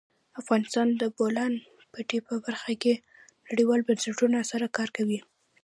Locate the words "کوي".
4.97-5.19